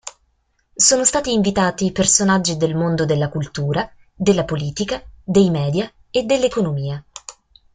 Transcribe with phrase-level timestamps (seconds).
[0.73, 7.05] Sono stati invitati personaggi del mondo della cultura, della politica, dei media, e dell’economia.